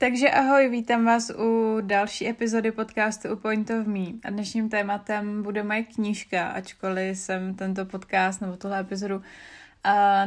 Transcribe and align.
Takže 0.00 0.30
ahoj, 0.30 0.68
vítám 0.68 1.04
vás 1.04 1.30
u 1.30 1.78
další 1.80 2.28
epizody 2.28 2.72
podcastu 2.72 3.32
u 3.32 3.36
Point 3.36 3.70
of 3.70 3.86
Me. 3.86 4.06
A 4.24 4.30
dnešním 4.30 4.68
tématem 4.68 5.42
bude 5.42 5.62
moje 5.62 5.82
knížka, 5.82 6.48
ačkoliv 6.48 7.18
jsem 7.18 7.54
tento 7.54 7.84
podcast 7.84 8.40
nebo 8.40 8.56
tuhle 8.56 8.80
epizodu 8.80 9.16
uh, 9.16 9.22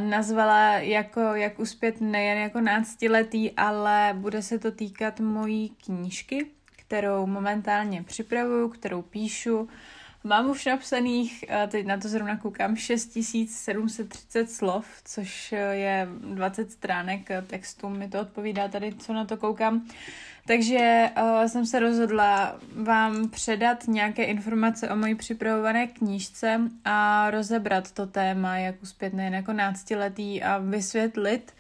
nazvala 0.09 0.73
jako 0.73 1.19
jak 1.19 1.59
uspět 1.59 2.01
nejen 2.01 2.37
jako 2.37 2.61
náctiletý, 2.61 3.51
ale 3.51 4.13
bude 4.17 4.41
se 4.41 4.59
to 4.59 4.71
týkat 4.71 5.19
mojí 5.19 5.69
knížky, 5.85 6.45
kterou 6.75 7.25
momentálně 7.25 8.03
připravuju, 8.03 8.69
kterou 8.69 9.01
píšu. 9.01 9.69
Mám 10.23 10.49
už 10.49 10.65
napsaných, 10.65 11.45
teď 11.67 11.85
na 11.85 11.97
to 11.97 12.07
zrovna 12.07 12.37
koukám, 12.37 12.75
6730 12.75 14.51
slov, 14.51 14.85
což 15.05 15.51
je 15.71 16.07
20 16.33 16.71
stránek 16.71 17.29
textu, 17.47 17.89
mi 17.89 18.09
to 18.09 18.21
odpovídá 18.21 18.67
tady, 18.67 18.93
co 18.93 19.13
na 19.13 19.25
to 19.25 19.37
koukám. 19.37 19.87
Takže 20.47 21.09
uh, 21.21 21.43
jsem 21.45 21.65
se 21.65 21.79
rozhodla 21.79 22.59
vám 22.75 23.29
předat 23.29 23.87
nějaké 23.87 24.23
informace 24.23 24.89
o 24.89 24.95
mojí 24.95 25.15
připravované 25.15 25.87
knížce 25.87 26.61
a 26.85 27.31
rozebrat 27.31 27.91
to 27.91 28.07
téma, 28.07 28.57
jak 28.57 28.83
uspět 28.83 29.13
nejen 29.13 29.33
jako 29.33 29.53
náctiletý 29.53 30.43
a 30.43 30.57
vysvětlit, 30.57 31.53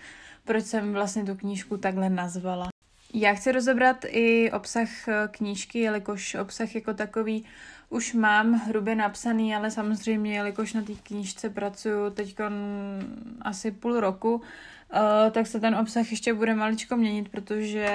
proč 0.43 0.65
jsem 0.65 0.93
vlastně 0.93 1.23
tu 1.23 1.35
knížku 1.35 1.77
takhle 1.77 2.09
nazvala. 2.09 2.69
Já 3.13 3.33
chci 3.33 3.51
rozebrat 3.51 4.05
i 4.07 4.51
obsah 4.51 4.89
knížky, 5.31 5.79
jelikož 5.79 6.35
obsah 6.35 6.75
jako 6.75 6.93
takový 6.93 7.45
už 7.91 8.13
mám 8.13 8.53
hrubě 8.53 8.95
napsaný, 8.95 9.55
ale 9.55 9.71
samozřejmě, 9.71 10.35
jelikož 10.35 10.73
na 10.73 10.81
té 10.81 10.93
knížce 10.93 11.49
pracuju 11.49 12.09
teď 12.09 12.35
asi 13.41 13.71
půl 13.71 13.99
roku, 13.99 14.41
uh, 14.93 15.31
tak 15.31 15.47
se 15.47 15.59
ten 15.59 15.75
obsah 15.75 16.11
ještě 16.11 16.33
bude 16.33 16.55
maličko 16.55 16.97
měnit, 16.97 17.29
protože 17.29 17.87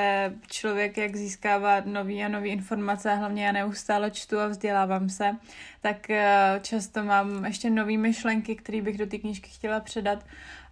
člověk, 0.46 0.96
jak 0.96 1.16
získává 1.16 1.80
nový 1.84 2.24
a 2.24 2.28
nový 2.28 2.50
informace, 2.50 3.12
a 3.12 3.14
hlavně 3.14 3.46
já 3.46 3.52
neustále 3.52 4.10
čtu 4.10 4.38
a 4.38 4.46
vzdělávám 4.46 5.08
se, 5.08 5.36
tak 5.80 6.06
uh, 6.10 6.16
často 6.62 7.04
mám 7.04 7.44
ještě 7.44 7.70
nové 7.70 7.96
myšlenky, 7.96 8.56
které 8.56 8.82
bych 8.82 8.98
do 8.98 9.06
té 9.06 9.18
knížky 9.18 9.50
chtěla 9.50 9.80
předat 9.80 10.24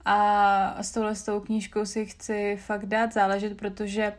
a 0.04 0.82
s 0.82 0.92
touhle 0.92 1.14
s 1.14 1.22
tou 1.22 1.40
knížkou 1.40 1.84
si 1.84 2.06
chci 2.06 2.58
fakt 2.60 2.86
dát 2.86 3.12
záležet, 3.12 3.56
protože 3.56 4.12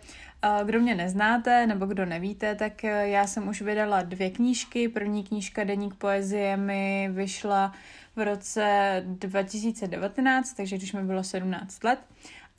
kdo 0.66 0.80
mě 0.80 0.96
neznáte 0.96 1.68
nebo 1.68 1.86
kdo 1.86 2.06
nevíte, 2.06 2.56
tak 2.56 2.84
já 2.84 3.28
jsem 3.28 3.48
už 3.48 3.62
vydala 3.62 4.02
dvě 4.02 4.30
knížky. 4.30 4.90
První 4.90 5.24
knížka 5.24 5.64
Deník 5.64 5.96
poezie 5.96 6.58
mi 6.58 7.10
vyšla 7.12 7.74
v 8.16 8.26
roce 8.26 9.04
2019, 9.06 10.54
takže 10.54 10.78
když 10.78 10.94
mi 10.94 11.04
bylo 11.04 11.24
17 11.24 11.84
let. 11.84 12.00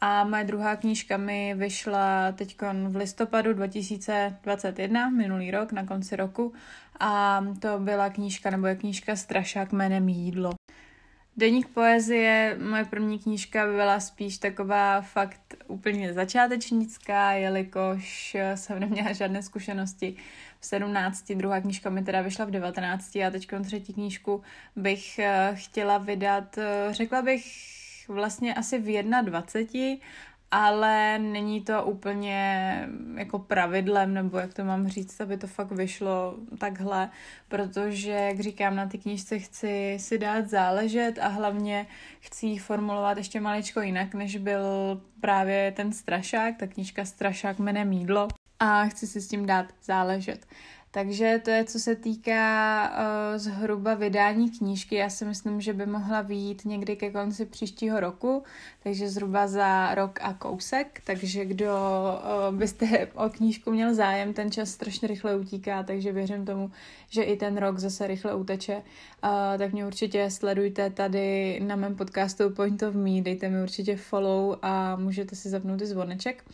A 0.00 0.24
moje 0.24 0.44
druhá 0.44 0.76
knížka 0.76 1.16
mi 1.16 1.54
vyšla 1.54 2.32
teď 2.32 2.56
v 2.88 2.96
listopadu 2.96 3.52
2021, 3.52 5.10
minulý 5.10 5.50
rok, 5.50 5.72
na 5.72 5.86
konci 5.86 6.16
roku. 6.16 6.52
A 7.00 7.44
to 7.60 7.78
byla 7.78 8.10
knížka, 8.10 8.50
nebo 8.50 8.66
je 8.66 8.77
knížka 8.77 9.16
Strašák 9.16 9.72
jménem 9.72 10.08
Jídlo. 10.08 10.50
Deník 11.39 11.69
poezie, 11.69 12.59
moje 12.70 12.84
první 12.84 13.19
knížka 13.19 13.67
byla 13.67 14.01
spíš 14.01 14.39
taková 14.39 15.01
fakt 15.01 15.55
úplně 15.67 16.15
začátečnická, 16.15 17.33
jelikož 17.33 18.37
jsem 18.55 18.81
neměla 18.81 19.12
žádné 19.12 19.42
zkušenosti. 19.42 20.17
V 20.61 20.67
17, 20.67 21.33
druhá 21.33 21.61
knížka 21.61 21.91
mi 21.91 22.05
teda 22.05 22.23
vyšla 22.23 22.45
v 22.45 22.51
19 22.51 23.17
a 23.17 23.31
teď 23.31 23.48
třetí 23.64 23.95
knížku 23.95 24.42
bych 24.77 25.19
eh, 25.19 25.51
chtěla 25.55 25.98
vydat, 25.98 26.59
eh, 26.59 26.89
řekla 26.91 27.23
bych 27.23 27.45
vlastně 28.09 28.55
asi 28.55 28.79
v 28.79 29.03
21 29.23 29.97
ale 30.50 31.19
není 31.19 31.61
to 31.61 31.84
úplně 31.84 32.89
jako 33.14 33.39
pravidlem, 33.39 34.14
nebo 34.14 34.39
jak 34.39 34.55
to 34.55 34.64
mám 34.64 34.89
říct, 34.89 35.20
aby 35.20 35.36
to 35.36 35.47
fakt 35.47 35.72
vyšlo 35.72 36.34
takhle, 36.58 37.11
protože, 37.48 38.11
jak 38.11 38.41
říkám, 38.41 38.77
na 38.77 38.86
ty 38.86 38.98
knížce 38.98 39.39
chci 39.39 39.96
si 40.01 40.18
dát 40.18 40.48
záležet 40.48 41.18
a 41.18 41.29
hlavně 41.29 41.86
chci 42.20 42.46
ji 42.46 42.58
formulovat 42.58 43.18
ještě 43.18 43.40
maličko 43.40 43.80
jinak, 43.80 44.14
než 44.14 44.36
byl 44.36 44.62
právě 45.20 45.73
ten 45.73 45.92
strašák, 45.92 46.57
ta 46.57 46.67
knížka 46.67 47.05
Strašák 47.05 47.58
jménem 47.58 47.89
Mídlo 47.89 48.28
a 48.61 48.84
chci 48.86 49.07
si 49.07 49.20
s 49.20 49.28
tím 49.28 49.46
dát 49.46 49.67
záležet. 49.83 50.46
Takže 50.91 51.41
to 51.45 51.51
je, 51.51 51.64
co 51.64 51.79
se 51.79 51.97
týká 51.97 52.89
uh, 52.89 53.39
zhruba 53.39 53.95
vydání 53.95 54.51
knížky. 54.51 54.95
Já 54.95 55.11
si 55.11 55.24
myslím, 55.24 55.61
že 55.61 55.73
by 55.73 55.86
mohla 55.86 56.23
výjít 56.23 56.64
někdy 56.64 56.97
ke 56.97 57.11
konci 57.11 57.47
příštího 57.47 58.01
roku, 58.01 58.42
takže 58.83 59.08
zhruba 59.08 59.46
za 59.46 59.95
rok 59.95 60.19
a 60.23 60.33
kousek. 60.33 61.01
Takže 61.05 61.45
kdo 61.45 61.75
uh, 62.48 62.57
byste 62.57 63.08
o 63.14 63.29
knížku 63.29 63.70
měl 63.70 63.95
zájem, 63.95 64.33
ten 64.33 64.51
čas 64.51 64.70
strašně 64.70 65.08
rychle 65.08 65.36
utíká, 65.36 65.83
takže 65.83 66.13
věřím 66.13 66.45
tomu, 66.45 66.70
že 67.08 67.23
i 67.23 67.36
ten 67.36 67.57
rok 67.57 67.79
zase 67.79 68.07
rychle 68.07 68.35
uteče. 68.35 68.77
Uh, 68.77 69.30
tak 69.58 69.73
mě 69.73 69.86
určitě 69.86 70.30
sledujte 70.30 70.91
tady 70.91 71.61
na 71.61 71.77
mém 71.77 71.96
podcastu 71.96 72.51
Point 72.51 72.83
of 72.83 72.95
Me, 72.95 73.20
dejte 73.20 73.48
mi 73.48 73.63
určitě 73.63 73.96
follow 73.96 74.58
a 74.63 74.96
můžete 74.96 75.36
si 75.36 75.48
zapnout 75.48 75.80
i 75.83 75.86
zvoneček. 75.86 76.45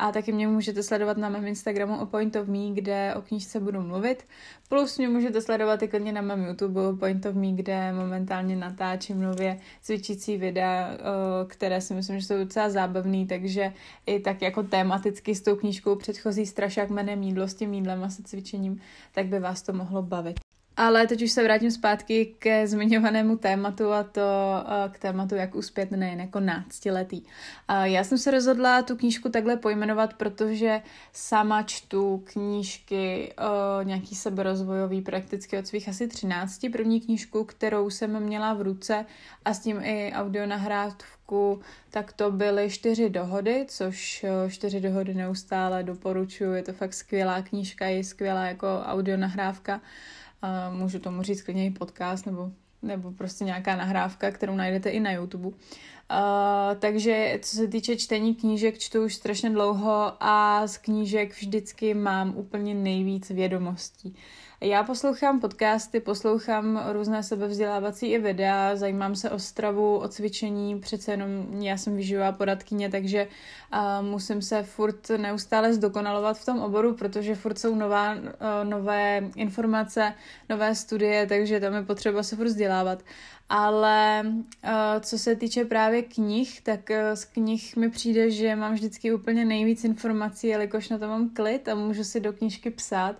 A 0.00 0.12
taky 0.12 0.32
mě 0.32 0.48
můžete 0.48 0.82
sledovat 0.82 1.16
na 1.16 1.28
mém 1.28 1.46
Instagramu 1.46 2.00
o 2.00 2.06
Point 2.06 2.36
of 2.36 2.48
Me, 2.48 2.70
kde 2.74 3.14
o 3.14 3.22
knížce 3.22 3.60
budu 3.60 3.80
mluvit. 3.80 4.24
Plus 4.68 4.98
mě 4.98 5.08
můžete 5.08 5.42
sledovat 5.42 5.82
i 5.82 5.88
klidně 5.88 6.12
na 6.12 6.20
mém 6.20 6.44
YouTube 6.44 6.80
Point 6.98 7.26
of 7.26 7.34
Me, 7.34 7.52
kde 7.52 7.92
momentálně 7.92 8.56
natáčím 8.56 9.20
nově 9.20 9.60
cvičící 9.82 10.36
videa, 10.36 10.90
které 11.46 11.80
si 11.80 11.94
myslím, 11.94 12.20
že 12.20 12.26
jsou 12.26 12.38
docela 12.38 12.70
zábavný, 12.70 13.26
takže 13.26 13.72
i 14.06 14.20
tak 14.20 14.42
jako 14.42 14.62
tematicky 14.62 15.34
s 15.34 15.42
tou 15.42 15.56
knížkou 15.56 15.96
předchozí 15.96 16.46
strašák 16.46 16.90
jménem 16.90 17.22
jídlo 17.22 17.48
s 17.48 17.54
tím 17.54 17.74
jídlem 17.74 18.04
a 18.04 18.10
se 18.10 18.22
cvičením, 18.22 18.80
tak 19.12 19.26
by 19.26 19.40
vás 19.40 19.62
to 19.62 19.72
mohlo 19.72 20.02
bavit. 20.02 20.49
Ale 20.82 21.06
teď 21.06 21.22
už 21.22 21.30
se 21.30 21.42
vrátím 21.42 21.70
zpátky 21.70 22.34
ke 22.38 22.66
zmiňovanému 22.66 23.36
tématu 23.36 23.92
a 23.92 24.02
to 24.02 24.20
eh, 24.20 24.88
k 24.88 24.98
tématu, 24.98 25.34
jak 25.34 25.54
uspět 25.54 25.90
nejen 25.90 26.20
jako 26.20 26.40
náctiletý. 26.40 27.22
Já 27.82 28.04
jsem 28.04 28.18
se 28.18 28.30
rozhodla 28.30 28.82
tu 28.82 28.96
knížku 28.96 29.28
takhle 29.28 29.56
pojmenovat, 29.56 30.14
protože 30.14 30.82
sama 31.12 31.62
čtu 31.62 32.24
knížky 32.24 33.32
eh, 33.38 33.84
nějaký 33.84 34.14
seberozvojový 34.14 35.02
prakticky 35.02 35.58
od 35.58 35.66
svých 35.66 35.88
asi 35.88 36.08
13. 36.08 36.66
První 36.72 37.00
knížku, 37.00 37.44
kterou 37.44 37.90
jsem 37.90 38.20
měla 38.20 38.54
v 38.54 38.62
ruce 38.62 39.06
a 39.44 39.54
s 39.54 39.58
tím 39.58 39.80
i 39.82 40.12
audio 40.14 40.46
nahrávku, 40.46 41.60
tak 41.90 42.12
to 42.12 42.30
byly 42.30 42.70
čtyři 42.70 43.10
dohody, 43.10 43.64
což 43.68 44.24
eh, 44.24 44.50
čtyři 44.50 44.80
dohody 44.80 45.14
neustále 45.14 45.82
doporučuji. 45.82 46.52
Je 46.52 46.62
to 46.62 46.72
fakt 46.72 46.94
skvělá 46.94 47.42
knížka, 47.42 47.86
je 47.86 48.04
skvělá 48.04 48.44
jako 48.46 48.66
audio 48.86 49.16
nahrávka. 49.16 49.80
A 50.42 50.70
můžu 50.70 50.98
tomu 50.98 51.22
říct 51.22 51.42
klidně 51.42 51.66
i 51.66 51.70
podcast 51.70 52.26
nebo, 52.26 52.50
nebo 52.82 53.12
prostě 53.12 53.44
nějaká 53.44 53.76
nahrávka, 53.76 54.30
kterou 54.30 54.54
najdete 54.56 54.90
i 54.90 55.00
na 55.00 55.12
YouTube. 55.12 55.48
Uh, 55.48 55.54
takže 56.78 57.38
co 57.42 57.56
se 57.56 57.68
týče 57.68 57.96
čtení 57.96 58.34
knížek, 58.34 58.78
čtu 58.78 59.04
už 59.04 59.14
strašně 59.14 59.50
dlouho 59.50 60.12
a 60.20 60.66
z 60.66 60.78
knížek 60.78 61.32
vždycky 61.32 61.94
mám 61.94 62.36
úplně 62.36 62.74
nejvíc 62.74 63.30
vědomostí. 63.30 64.16
Já 64.62 64.82
poslouchám 64.82 65.40
podcasty, 65.40 66.00
poslouchám 66.00 66.82
různé 66.92 67.22
sebevzdělávací 67.22 68.06
i 68.06 68.18
videa, 68.18 68.76
zajímám 68.76 69.16
se 69.16 69.30
o 69.30 69.38
stravu, 69.38 69.98
o 69.98 70.08
cvičení, 70.08 70.80
přece 70.80 71.12
jenom 71.12 71.62
já 71.62 71.76
jsem 71.76 71.96
výživová 71.96 72.32
poradkyně, 72.32 72.90
takže 72.90 73.28
uh, 73.72 74.06
musím 74.06 74.42
se 74.42 74.62
furt 74.62 75.08
neustále 75.16 75.74
zdokonalovat 75.74 76.38
v 76.38 76.44
tom 76.44 76.62
oboru, 76.62 76.94
protože 76.94 77.34
furt 77.34 77.58
jsou 77.58 77.74
nová, 77.74 78.14
uh, 78.14 78.20
nové 78.64 79.30
informace, 79.36 80.14
nové 80.48 80.74
studie, 80.74 81.26
takže 81.26 81.60
tam 81.60 81.74
je 81.74 81.82
potřeba 81.82 82.22
se 82.22 82.36
furt 82.36 82.46
vzdělávat. 82.46 83.02
Ale 83.52 84.22
uh, 84.24 84.70
co 85.00 85.18
se 85.18 85.36
týče 85.36 85.64
právě 85.64 86.02
knih, 86.02 86.60
tak 86.60 86.80
uh, 86.90 86.96
z 87.14 87.24
knih 87.24 87.76
mi 87.76 87.90
přijde, 87.90 88.30
že 88.30 88.56
mám 88.56 88.74
vždycky 88.74 89.14
úplně 89.14 89.44
nejvíc 89.44 89.84
informací, 89.84 90.46
jelikož 90.46 90.88
na 90.88 90.98
to 90.98 91.08
mám 91.08 91.28
klid 91.28 91.68
a 91.68 91.74
můžu 91.74 92.04
si 92.04 92.20
do 92.20 92.32
knížky 92.32 92.70
psát. 92.70 93.16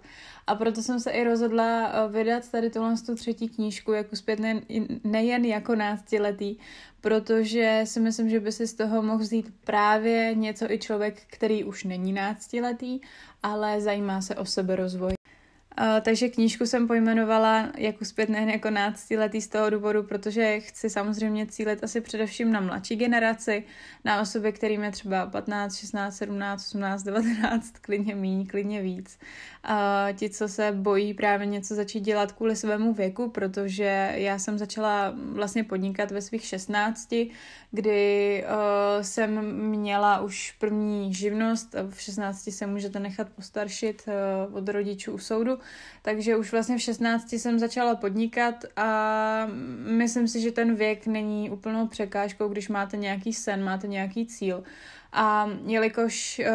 A 0.46 0.54
proto 0.54 0.82
jsem 0.82 1.00
se 1.00 1.10
i 1.10 1.24
rozhodla 1.24 1.92
uh, 2.04 2.12
vydat 2.12 2.50
tady 2.50 2.70
tuhle 2.70 2.94
tu 3.06 3.14
třetí 3.14 3.48
knížku, 3.48 3.92
jak 3.92 4.12
uspět 4.12 4.38
nejen, 4.40 4.60
nejen 5.04 5.44
jako 5.44 5.74
náctiletý, 5.74 6.56
protože 7.00 7.82
si 7.84 8.00
myslím, 8.00 8.28
že 8.30 8.40
by 8.40 8.52
si 8.52 8.66
z 8.66 8.74
toho 8.74 9.02
mohl 9.02 9.18
vzít 9.18 9.54
právě 9.64 10.34
něco 10.34 10.70
i 10.70 10.78
člověk, 10.78 11.22
který 11.26 11.64
už 11.64 11.84
není 11.84 12.12
náctiletý, 12.12 13.00
ale 13.42 13.80
zajímá 13.80 14.20
se 14.20 14.36
o 14.36 14.44
sebe 14.44 14.76
rozvoj. 14.76 15.19
Takže 16.00 16.28
knížku 16.28 16.66
jsem 16.66 16.86
pojmenovala 16.86 17.72
jak 17.76 18.00
uspět 18.00 18.28
nejen 18.28 18.50
jako 18.50 18.70
náctiletý 18.70 19.40
z 19.40 19.48
toho 19.48 19.70
důvodu, 19.70 20.02
protože 20.02 20.60
chci 20.60 20.90
samozřejmě 20.90 21.46
cílit 21.46 21.84
asi 21.84 22.00
především 22.00 22.52
na 22.52 22.60
mladší 22.60 22.96
generaci, 22.96 23.64
na 24.04 24.20
osoby, 24.20 24.52
kterým 24.52 24.82
je 24.82 24.90
třeba 24.90 25.26
15, 25.26 25.76
16, 25.76 26.16
17, 26.16 26.60
18, 26.60 27.02
19, 27.02 27.72
klidně 27.80 28.14
míň, 28.14 28.46
klidně 28.46 28.82
víc. 28.82 29.18
Uh, 29.70 30.16
ti, 30.16 30.30
co 30.30 30.48
se 30.48 30.72
bojí 30.72 31.14
právě 31.14 31.46
něco 31.46 31.74
začít 31.74 32.00
dělat 32.00 32.32
kvůli 32.32 32.56
svému 32.56 32.92
věku, 32.92 33.30
protože 33.30 34.12
já 34.14 34.38
jsem 34.38 34.58
začala 34.58 35.14
vlastně 35.16 35.64
podnikat 35.64 36.10
ve 36.10 36.22
svých 36.22 36.44
16, 36.44 37.14
kdy 37.70 38.44
uh, 38.44 39.02
jsem 39.02 39.54
měla 39.70 40.20
už 40.20 40.54
první 40.58 41.14
živnost, 41.14 41.74
v 41.90 42.00
16 42.00 42.50
se 42.50 42.66
můžete 42.66 43.00
nechat 43.00 43.28
postaršit 43.28 44.02
uh, 44.48 44.56
od 44.56 44.68
rodičů 44.68 45.12
u 45.12 45.18
soudu, 45.18 45.58
takže 46.02 46.36
už 46.36 46.52
vlastně 46.52 46.76
v 46.76 46.80
16 46.80 47.32
jsem 47.32 47.58
začala 47.58 47.96
podnikat 47.96 48.64
a 48.76 49.46
myslím 49.86 50.28
si, 50.28 50.40
že 50.40 50.52
ten 50.52 50.74
věk 50.74 51.06
není 51.06 51.50
úplnou 51.50 51.86
překážkou, 51.86 52.48
když 52.48 52.68
máte 52.68 52.96
nějaký 52.96 53.32
sen, 53.32 53.64
máte 53.64 53.88
nějaký 53.88 54.26
cíl. 54.26 54.64
A 55.12 55.50
jelikož 55.66 56.40
uh, 56.44 56.46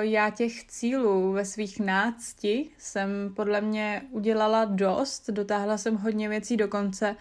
já 0.00 0.30
těch 0.30 0.64
cílů 0.64 1.32
ve 1.32 1.44
svých 1.44 1.80
nácti 1.80 2.70
jsem 2.78 3.08
podle 3.36 3.60
mě 3.60 4.02
udělala 4.10 4.64
dost, 4.64 5.30
dotáhla 5.30 5.78
jsem 5.78 5.96
hodně 5.96 6.28
věcí 6.28 6.56
do 6.56 6.68
konce. 6.68 7.16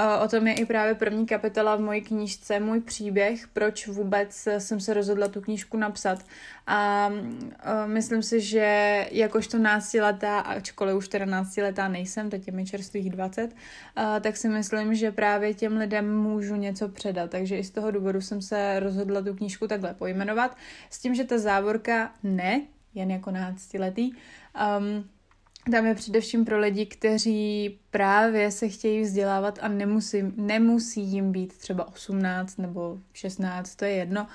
Uh, 0.00 0.24
o 0.24 0.28
tom 0.28 0.46
je 0.46 0.54
i 0.54 0.64
právě 0.64 0.94
první 0.94 1.26
kapitola 1.26 1.76
v 1.76 1.80
mojí 1.80 2.00
knížce, 2.00 2.60
můj 2.60 2.80
příběh, 2.80 3.48
proč 3.48 3.86
vůbec 3.86 4.48
jsem 4.58 4.80
se 4.80 4.94
rozhodla 4.94 5.28
tu 5.28 5.40
knížku 5.40 5.76
napsat. 5.76 6.18
A 6.66 7.08
uh, 7.08 7.20
myslím 7.86 8.22
si, 8.22 8.40
že 8.40 9.06
jakožto 9.10 9.58
náctiletá, 9.58 10.40
ačkoliv 10.40 10.96
už 10.96 11.08
teda 11.08 11.24
náctiletá 11.24 11.88
nejsem, 11.88 12.30
teď 12.30 12.46
je 12.46 12.52
mi 12.52 12.66
čerstvých 12.66 13.10
20, 13.10 13.42
uh, 13.42 13.50
tak 14.20 14.36
si 14.36 14.48
myslím, 14.48 14.94
že 14.94 15.12
právě 15.12 15.54
těm 15.54 15.76
lidem 15.76 16.16
můžu 16.16 16.56
něco 16.56 16.88
předat. 16.88 17.30
Takže 17.30 17.58
i 17.58 17.64
z 17.64 17.70
toho 17.70 17.90
důvodu 17.90 18.20
jsem 18.20 18.42
se 18.42 18.80
rozhodla 18.80 19.22
tu 19.22 19.34
knížku 19.34 19.68
takhle 19.68 19.94
pojmenovat. 19.94 20.31
S 20.90 20.98
tím, 20.98 21.14
že 21.14 21.24
ta 21.24 21.38
závorka 21.38 22.12
ne, 22.22 22.62
jen 22.94 23.10
jako 23.10 23.30
náctiletý, 23.30 24.12
um, 24.12 25.08
tam 25.70 25.86
je 25.86 25.94
především 25.94 26.44
pro 26.44 26.58
lidi, 26.58 26.86
kteří 26.86 27.78
právě 27.90 28.50
se 28.50 28.68
chtějí 28.68 29.02
vzdělávat 29.02 29.58
a 29.62 29.68
nemusí, 29.68 30.22
nemusí 30.36 31.00
jim 31.00 31.32
být 31.32 31.58
třeba 31.58 31.88
18 31.88 32.58
nebo 32.58 32.98
16, 33.12 33.76
to 33.76 33.84
je 33.84 33.90
jedno, 33.90 34.26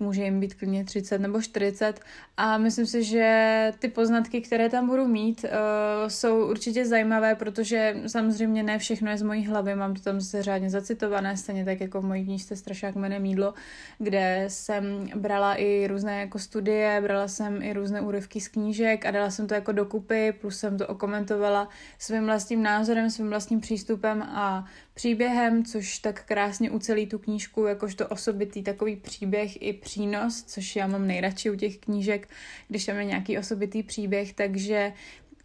může 0.00 0.22
jim 0.22 0.40
být 0.40 0.54
klidně 0.54 0.84
30 0.84 1.18
nebo 1.18 1.42
40 1.42 2.00
a 2.36 2.58
myslím 2.58 2.86
si, 2.86 3.04
že 3.04 3.72
ty 3.78 3.88
poznatky, 3.88 4.40
které 4.40 4.68
tam 4.68 4.86
budu 4.86 5.06
mít, 5.08 5.44
uh, 5.44 6.08
jsou 6.08 6.50
určitě 6.50 6.86
zajímavé, 6.86 7.34
protože 7.34 7.96
samozřejmě 8.06 8.62
ne 8.62 8.78
všechno 8.78 9.10
je 9.10 9.18
z 9.18 9.22
mojí 9.22 9.46
hlavy, 9.46 9.74
mám 9.74 9.94
to 9.94 10.00
tam 10.00 10.20
se 10.20 10.42
řádně 10.42 10.70
zacitované, 10.70 11.36
stejně 11.36 11.64
tak 11.64 11.80
jako 11.80 12.00
v 12.00 12.04
mojí 12.04 12.24
knížce 12.24 12.56
Strašák 12.56 12.94
jménem 12.94 13.22
Mídlo, 13.22 13.54
kde 13.98 14.44
jsem 14.48 15.08
brala 15.14 15.54
i 15.54 15.86
různé 15.86 16.20
jako 16.20 16.38
studie, 16.38 17.00
brala 17.02 17.28
jsem 17.28 17.62
i 17.62 17.72
různé 17.72 18.00
úryvky 18.00 18.40
z 18.40 18.48
knížek 18.48 19.06
a 19.06 19.10
dala 19.10 19.30
jsem 19.30 19.46
to 19.46 19.54
jako 19.54 19.72
dokupy, 19.72 20.32
plus 20.40 20.58
jsem 20.58 20.75
to 20.78 20.86
okomentovala 20.86 21.68
svým 21.98 22.24
vlastním 22.24 22.62
názorem 22.62 23.10
svým 23.10 23.28
vlastním 23.28 23.60
přístupem 23.60 24.22
a 24.22 24.64
příběhem, 24.94 25.64
což 25.64 25.98
tak 25.98 26.24
krásně 26.24 26.70
ucelí 26.70 27.06
tu 27.06 27.18
knížku, 27.18 27.64
jakožto 27.64 28.08
osobitý 28.08 28.62
takový 28.62 28.96
příběh 28.96 29.62
i 29.62 29.72
přínos, 29.72 30.42
což 30.42 30.76
já 30.76 30.86
mám 30.86 31.06
nejradši 31.06 31.50
u 31.50 31.56
těch 31.56 31.78
knížek, 31.78 32.28
když 32.68 32.84
tam 32.84 32.96
je 32.96 33.04
nějaký 33.04 33.38
osobitý 33.38 33.82
příběh, 33.82 34.32
takže 34.32 34.92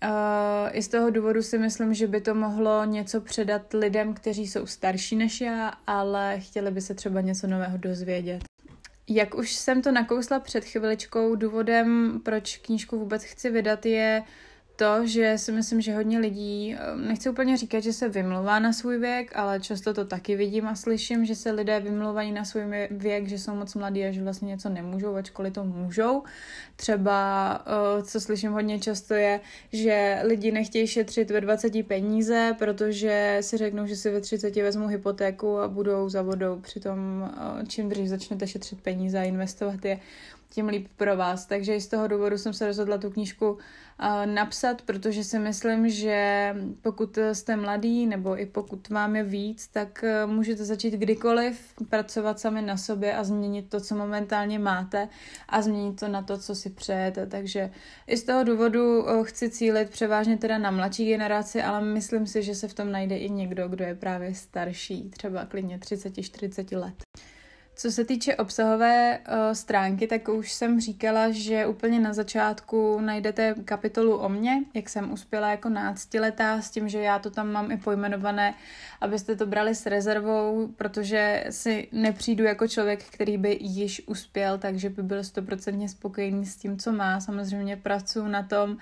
Uh, 0.04 0.70
I 0.72 0.82
z 0.82 0.88
toho 0.88 1.10
důvodu 1.10 1.42
si 1.42 1.58
myslím, 1.58 1.94
že 1.94 2.08
by 2.08 2.22
to 2.22 2.36
mohlo 2.36 2.86
něco 2.86 3.22
předat 3.22 3.74
lidem, 3.74 4.14
kteří 4.14 4.48
jsou 4.48 4.66
starší 4.66 5.16
než 5.16 5.42
já, 5.42 5.74
ale 5.88 6.40
chtěli 6.40 6.72
by 6.72 6.82
se 6.82 6.94
třeba 6.94 7.22
něco 7.22 7.48
nového 7.48 7.78
dozvědět. 7.78 8.44
Jak 9.08 9.36
už 9.36 9.56
jsem 9.56 9.82
to 9.82 9.92
nakousla 9.92 10.40
před 10.40 10.66
chviličkou, 10.66 11.36
důvodem, 11.36 12.20
proč 12.24 12.58
knížku 12.58 13.00
vůbec 13.00 13.24
chci 13.24 13.50
vydat, 13.50 13.86
je 13.86 14.24
to, 14.82 15.08
že 15.08 15.38
si 15.38 15.52
myslím, 15.52 15.82
že 15.82 15.96
hodně 15.96 16.20
lidí, 16.20 16.76
eh, 16.76 16.96
nechci 16.96 17.30
úplně 17.30 17.58
říkat, 17.58 17.80
že 17.80 17.94
se 17.94 18.10
vymlouvá 18.10 18.60
na 18.60 18.74
svůj 18.74 18.98
věk, 18.98 19.32
ale 19.36 19.60
často 19.60 19.94
to 19.94 20.06
taky 20.06 20.36
vidím 20.36 20.68
a 20.68 20.76
slyším, 20.76 21.26
že 21.26 21.36
se 21.36 21.52
lidé 21.52 21.80
vymlouvají 21.80 22.32
na 22.32 22.46
svůj 22.46 22.64
věk, 22.92 23.28
že 23.28 23.40
jsou 23.40 23.56
moc 23.56 23.76
mladí 23.76 24.06
a 24.06 24.12
že 24.12 24.24
vlastně 24.24 24.48
něco 24.48 24.70
nemůžou, 24.70 25.16
ačkoliv 25.16 25.54
to 25.54 25.64
můžou. 25.64 26.24
Třeba, 26.76 27.62
eh, 27.66 28.04
co 28.04 28.22
slyším 28.22 28.52
hodně 28.52 28.80
často 28.80 29.14
je, 29.14 29.40
že 29.74 30.20
lidi 30.24 30.52
nechtějí 30.52 30.88
šetřit 30.88 31.32
ve 31.32 31.42
20 31.42 31.84
peníze, 31.84 32.56
protože 32.60 33.38
si 33.42 33.58
řeknou, 33.58 33.86
že 33.86 33.96
si 33.96 34.12
ve 34.12 34.22
30 34.22 34.62
vezmou 34.62 34.88
hypotéku 34.88 35.60
a 35.60 35.68
budou 35.68 36.10
za 36.10 36.22
vodou. 36.22 36.60
Přitom 36.60 37.30
eh, 37.34 37.66
čím 37.68 37.90
dřív 37.90 38.08
začnete 38.08 38.48
šetřit 38.48 38.82
peníze 38.82 39.20
a 39.20 39.24
investovat 39.24 39.86
je, 39.86 40.00
tím 40.52 40.68
líp 40.68 40.88
pro 40.98 41.18
vás. 41.18 41.46
Takže 41.46 41.76
i 41.76 41.82
z 41.82 41.88
toho 41.88 42.08
důvodu 42.08 42.38
jsem 42.38 42.54
se 42.54 42.68
rozhodla 42.68 42.98
tu 42.98 43.10
knížku 43.10 43.58
napsat, 44.26 44.82
protože 44.82 45.24
si 45.24 45.40
myslím, 45.40 45.90
že 45.90 46.56
pokud 46.82 47.18
jste 47.34 47.56
mladý 47.56 48.08
nebo 48.08 48.40
i 48.40 48.46
pokud 48.46 48.90
vám 48.90 49.16
je 49.16 49.24
víc, 49.24 49.68
tak 49.68 50.04
e, 50.04 50.26
můžete 50.26 50.66
začít 50.66 50.94
kdykoliv 50.94 51.74
pracovat 51.90 52.40
sami 52.40 52.62
na 52.62 52.78
sobě 52.78 53.16
a 53.16 53.24
změnit 53.24 53.70
to, 53.70 53.80
co 53.80 53.96
momentálně 53.96 54.60
máte 54.60 55.08
a 55.50 55.62
změnit 55.62 56.00
to 56.00 56.08
na 56.08 56.22
to, 56.22 56.38
co 56.38 56.56
si 56.56 56.70
přejete. 56.70 57.28
Takže 57.28 57.72
i 58.08 58.18
z 58.18 58.24
toho 58.24 58.44
důvodu 58.44 59.10
e, 59.10 59.24
chci 59.24 59.50
cílit 59.50 59.90
převážně 59.90 60.38
teda 60.38 60.58
na 60.58 60.72
mladší 60.72 61.06
generaci, 61.06 61.62
ale 61.62 61.82
myslím 61.82 62.28
si, 62.28 62.44
že 62.44 62.56
se 62.56 62.68
v 62.68 62.74
tom 62.74 62.92
najde 62.92 63.18
i 63.18 63.30
někdo, 63.30 63.68
kdo 63.68 63.86
je 63.86 63.96
právě 63.96 64.36
starší, 64.36 65.10
třeba 65.10 65.46
klidně 65.46 65.78
30-40 65.78 66.80
let. 66.80 66.96
Co 67.76 67.92
se 67.92 68.06
týče 68.06 68.36
obsahové 68.36 69.20
uh, 69.20 69.54
stránky, 69.54 70.08
tak 70.08 70.28
už 70.30 70.54
jsem 70.54 70.82
říkala, 70.82 71.30
že 71.30 71.66
úplně 71.66 72.00
na 72.00 72.14
začátku 72.14 73.00
najdete 73.00 73.56
kapitolu 73.66 74.18
o 74.18 74.30
mně, 74.30 74.64
jak 74.74 74.90
jsem 74.90 75.12
uspěla 75.12 75.52
jako 75.52 75.70
náctiletá, 75.70 76.62
s 76.62 76.70
tím, 76.70 76.90
že 76.90 77.00
já 77.00 77.20
to 77.20 77.30
tam 77.30 77.52
mám 77.52 77.72
i 77.72 77.78
pojmenované, 77.78 78.54
abyste 79.02 79.36
to 79.36 79.46
brali 79.46 79.76
s 79.76 79.86
rezervou, 79.86 80.68
protože 80.68 81.44
si 81.50 81.88
nepřijdu 81.92 82.44
jako 82.44 82.68
člověk, 82.68 83.04
který 83.04 83.38
by 83.38 83.58
již 83.62 84.02
uspěl, 84.06 84.58
takže 84.58 84.90
by 84.90 85.04
byl 85.04 85.24
stoprocentně 85.24 85.90
spokojený 85.90 86.46
s 86.46 86.56
tím, 86.56 86.78
co 86.78 86.92
má. 86.92 87.20
Samozřejmě 87.20 87.78
pracuji 87.78 88.28
na 88.28 88.44
tom, 88.44 88.78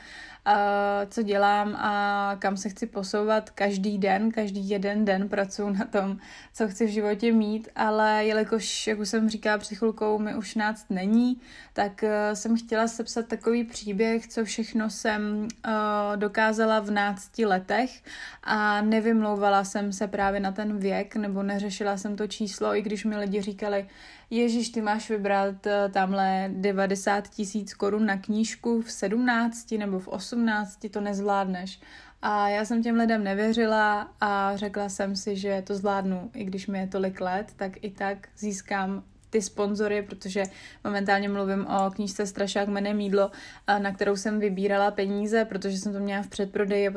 co 1.10 1.24
dělám 1.24 1.76
a 1.76 2.36
kam 2.40 2.58
se 2.58 2.70
chci 2.70 2.86
posouvat 2.86 3.50
každý 3.50 3.98
den, 3.98 4.32
každý 4.32 4.70
jeden 4.70 5.06
den 5.06 5.30
pracuji 5.30 5.70
na 5.70 5.86
tom, 5.86 6.18
co 6.54 6.68
chci 6.68 6.86
v 6.86 6.90
životě 6.90 7.32
mít, 7.32 7.70
ale 7.76 8.26
jelikož, 8.26 8.79
jak 8.88 9.00
už 9.00 9.10
jsem 9.10 9.30
říkala 9.30 9.58
před 9.58 9.76
chvilkou, 9.76 10.20
mi 10.20 10.36
už 10.36 10.56
náct 10.56 10.86
není, 10.90 11.42
tak 11.74 12.04
uh, 12.04 12.10
jsem 12.34 12.58
chtěla 12.58 12.88
sepsat 12.88 13.28
takový 13.28 13.64
příběh, 13.64 14.28
co 14.28 14.46
všechno 14.46 14.90
jsem 14.90 15.22
uh, 15.42 15.72
dokázala 16.16 16.80
v 16.80 16.92
nácti 16.92 17.46
letech 17.46 18.04
a 18.44 18.82
nevymlouvala 18.82 19.64
jsem 19.64 19.94
se 19.94 20.08
právě 20.08 20.40
na 20.40 20.52
ten 20.52 20.78
věk, 20.78 21.16
nebo 21.16 21.44
neřešila 21.44 21.98
jsem 21.98 22.16
to 22.16 22.28
číslo, 22.28 22.76
i 22.76 22.82
když 22.82 23.06
mi 23.06 23.18
lidi 23.18 23.42
říkali, 23.42 23.88
Ježíš, 24.32 24.70
ty 24.70 24.82
máš 24.82 25.10
vybrat 25.10 25.68
eh, 25.68 25.90
tamhle 25.90 26.50
90 26.54 27.28
tisíc 27.30 27.74
korun 27.74 28.06
na 28.06 28.18
knížku 28.18 28.82
v 28.82 28.92
17 28.92 29.72
nebo 29.72 30.00
v 30.00 30.08
18, 30.08 30.80
to 30.92 31.02
nezvládneš. 31.02 31.80
A 32.22 32.50
já 32.50 32.66
jsem 32.66 32.84
těm 32.84 32.96
lidem 32.96 33.24
nevěřila 33.24 34.12
a 34.22 34.56
řekla 34.56 34.90
jsem 34.90 35.16
si, 35.16 35.36
že 35.36 35.64
to 35.68 35.76
zvládnu, 35.76 36.32
i 36.34 36.44
když 36.44 36.68
mi 36.68 36.80
je 36.80 36.88
tolik 36.88 37.22
let, 37.22 37.54
tak 37.56 37.84
i 37.84 37.90
tak 37.90 38.28
získám 38.38 39.04
ty 39.30 39.42
sponzory, 39.42 40.02
protože 40.02 40.44
momentálně 40.84 41.30
mluvím 41.30 41.68
o 41.68 41.92
knížce 41.92 42.26
Strašák 42.26 42.68
jménem 42.68 42.98
Mídlo, 42.98 43.32
na 43.80 43.94
kterou 43.94 44.16
jsem 44.16 44.40
vybírala 44.40 44.92
peníze, 44.92 45.46
protože 45.46 45.78
jsem 45.78 45.94
to 45.94 46.00
měla 46.00 46.24
v 46.24 46.28
předprodeji 46.28 46.88
a 46.88 46.92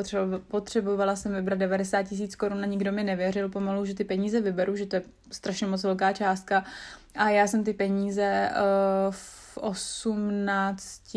potřebovala 0.49 1.17
jsem 1.17 1.35
vybrat 1.35 1.59
90 1.59 2.03
tisíc 2.03 2.37
korun 2.37 2.63
a 2.63 2.67
nikdo 2.67 2.93
mi 2.93 3.05
nevěřil 3.05 3.49
pomalu, 3.49 3.85
že 3.85 3.95
ty 3.95 4.05
peníze 4.05 4.41
vyberu, 4.41 4.77
že 4.77 4.87
to 4.87 4.97
je 4.97 5.03
strašně 5.31 5.67
moc 5.67 5.85
velká 5.85 6.13
částka. 6.13 6.65
A 7.15 7.31
já 7.31 7.47
jsem 7.47 7.65
ty 7.65 7.73
peníze 7.73 8.51
uh, 9.09 9.15
18, 9.59 11.17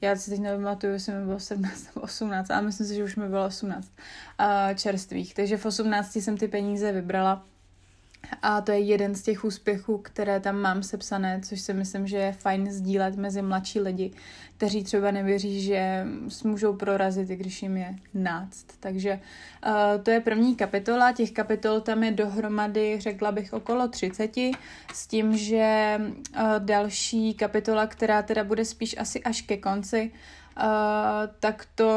já 0.00 0.16
si 0.16 0.30
teď 0.30 0.40
nepamatuju, 0.40 0.92
jestli 0.92 1.12
mi 1.12 1.24
bylo 1.24 1.40
17 1.40 1.86
nebo 1.94 2.00
18, 2.04 2.50
ale 2.50 2.62
myslím 2.62 2.86
si, 2.86 2.94
že 2.94 3.04
už 3.04 3.16
mi 3.16 3.28
bylo 3.28 3.46
18 3.46 3.92
uh, 4.40 4.74
čerstvých. 4.74 5.34
Takže 5.34 5.56
v 5.56 5.66
18 5.66 6.16
jsem 6.16 6.36
ty 6.36 6.48
peníze 6.48 6.92
vybrala 6.92 7.44
a 8.42 8.60
to 8.60 8.72
je 8.72 8.78
jeden 8.78 9.14
z 9.14 9.22
těch 9.22 9.44
úspěchů, 9.44 9.98
které 9.98 10.40
tam 10.40 10.56
mám 10.56 10.82
sepsané, 10.82 11.40
což 11.44 11.60
si 11.60 11.74
myslím, 11.74 12.06
že 12.06 12.16
je 12.16 12.32
fajn 12.32 12.70
sdílet 12.70 13.16
mezi 13.16 13.42
mladší 13.42 13.80
lidi, 13.80 14.12
kteří 14.56 14.84
třeba 14.84 15.10
nevěří, 15.10 15.62
že 15.62 16.06
můžou 16.44 16.72
prorazit, 16.72 17.30
i 17.30 17.36
když 17.36 17.62
jim 17.62 17.76
je 17.76 17.94
náct. 18.14 18.66
Takže 18.80 19.20
uh, 19.66 20.02
to 20.02 20.10
je 20.10 20.20
první 20.20 20.56
kapitola. 20.56 21.12
Těch 21.12 21.32
kapitol 21.32 21.80
tam 21.80 22.02
je 22.04 22.10
dohromady, 22.10 22.96
řekla 23.00 23.32
bych, 23.32 23.52
okolo 23.52 23.88
30, 23.88 24.36
s 24.92 25.06
tím, 25.06 25.36
že 25.36 25.96
uh, 26.00 26.42
další 26.58 27.34
kapitola, 27.34 27.86
která 27.86 28.22
teda 28.22 28.44
bude 28.44 28.64
spíš 28.64 28.96
asi 28.98 29.22
až 29.22 29.42
ke 29.42 29.56
konci, 29.56 30.12
tak 31.40 31.66
to 31.74 31.92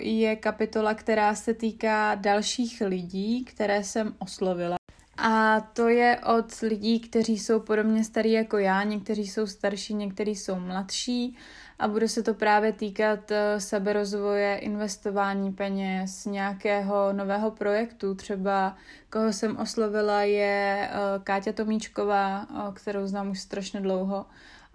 je 0.00 0.36
kapitola, 0.36 0.94
která 0.94 1.34
se 1.34 1.54
týká 1.54 2.14
dalších 2.14 2.82
lidí, 2.86 3.44
které 3.44 3.84
jsem 3.84 4.14
oslovila. 4.18 4.76
A 5.16 5.60
to 5.60 5.88
je 5.88 6.20
od 6.36 6.60
lidí, 6.62 7.00
kteří 7.00 7.38
jsou 7.38 7.60
podobně 7.60 8.04
starí 8.04 8.32
jako 8.32 8.58
já, 8.58 8.82
někteří 8.82 9.26
jsou 9.26 9.46
starší, 9.46 9.94
někteří 9.94 10.36
jsou 10.36 10.54
mladší 10.58 11.36
a 11.78 11.88
bude 11.88 12.08
se 12.08 12.22
to 12.22 12.34
právě 12.34 12.72
týkat 12.72 13.30
eh, 13.30 13.60
seberozvoje, 13.60 14.56
investování 14.56 15.52
peněz, 15.52 16.24
nějakého 16.24 17.12
nového 17.12 17.50
projektu. 17.50 18.14
Třeba 18.14 18.76
koho 19.10 19.32
jsem 19.32 19.56
oslovila 19.56 20.22
je 20.22 20.88
eh, 20.90 20.98
Káťa 21.24 21.52
Tomíčková, 21.52 22.46
kterou 22.74 23.06
znám 23.06 23.30
už 23.30 23.40
strašně 23.40 23.80
dlouho 23.80 24.26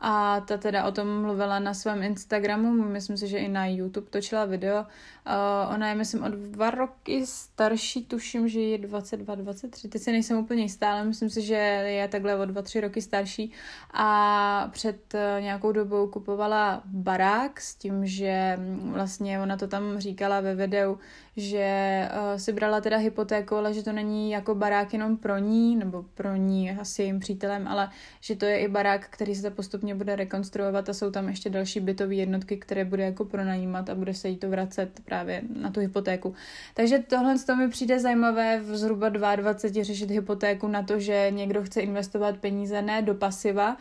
a 0.02 0.42
ta 0.42 0.58
teda 0.58 0.86
o 0.86 0.92
tom 0.92 1.22
mluvila 1.22 1.60
na 1.60 1.74
svém 1.74 2.04
Instagramu, 2.04 2.72
myslím 2.72 3.18
si, 3.18 3.28
že 3.28 3.38
i 3.38 3.48
na 3.48 3.66
YouTube 3.66 4.08
točila 4.10 4.46
video. 4.46 4.80
Uh, 4.80 5.74
ona 5.74 5.90
je, 5.90 5.96
myslím, 5.96 6.24
o 6.24 6.30
dva 6.30 6.70
roky 6.70 7.26
starší, 7.26 8.06
tuším, 8.06 8.48
že 8.48 8.60
je 8.60 8.78
22, 8.78 9.36
23, 9.36 9.88
teď 9.88 10.02
si 10.02 10.12
nejsem 10.12 10.38
úplně 10.38 10.64
jistá, 10.64 10.92
ale 10.92 11.04
myslím 11.04 11.30
si, 11.30 11.42
že 11.42 11.56
je 11.56 12.08
takhle 12.08 12.36
o 12.36 12.46
dva, 12.46 12.62
tři 12.62 12.82
roky 12.82 13.02
starší 13.02 13.52
a 13.94 14.70
před 14.72 15.14
uh, 15.14 15.44
nějakou 15.44 15.72
dobou 15.72 16.08
kupovala 16.08 16.82
barák 16.86 17.62
s 17.62 17.76
tím, 17.76 18.06
že 18.06 18.58
mm, 18.60 18.92
vlastně 18.94 19.40
ona 19.40 19.58
to 19.58 19.68
tam 19.68 20.00
říkala 20.00 20.42
ve 20.42 20.56
videu, 20.56 20.98
že 21.40 22.10
uh, 22.12 22.38
si 22.38 22.54
brala 22.54 22.82
teda 22.82 22.98
hypotéku, 22.98 23.56
ale 23.56 23.74
že 23.74 23.84
to 23.84 23.92
není 23.92 24.32
jako 24.32 24.56
barák 24.56 24.94
jenom 24.94 25.18
pro 25.18 25.38
ní, 25.38 25.76
nebo 25.76 26.06
pro 26.16 26.36
ní 26.36 26.72
asi 26.72 27.02
jejím 27.02 27.20
přítelem, 27.20 27.68
ale 27.68 27.90
že 28.22 28.36
to 28.36 28.46
je 28.46 28.60
i 28.60 28.68
barák, 28.68 29.08
který 29.10 29.36
se 29.36 29.50
postupně 29.50 29.96
bude 29.96 30.16
rekonstruovat 30.16 30.90
a 30.90 30.94
jsou 30.94 31.12
tam 31.12 31.30
ještě 31.30 31.50
další 31.50 31.80
bytové 31.80 32.16
jednotky, 32.16 32.58
které 32.58 32.86
bude 32.86 33.04
jako 33.04 33.26
pronajímat 33.26 33.90
a 33.90 33.96
bude 33.96 34.14
se 34.14 34.30
jí 34.30 34.38
to 34.38 34.50
vracet 34.50 35.00
právě 35.06 35.42
na 35.62 35.72
tu 35.72 35.80
hypotéku. 35.80 36.34
Takže 36.74 37.00
tohle 37.00 37.38
z 37.38 37.46
toho 37.46 37.58
mi 37.64 37.70
přijde 37.70 38.00
zajímavé 38.00 38.60
v 38.60 38.78
zhruba 38.78 39.10
22 39.10 39.84
řešit 39.84 40.12
hypotéku 40.12 40.68
na 40.68 40.84
to, 40.84 41.00
že 41.00 41.28
někdo 41.30 41.64
chce 41.64 41.82
investovat 41.82 42.38
peníze 42.38 42.82
ne 42.82 43.02
do 43.02 43.16
pasiva, 43.16 43.78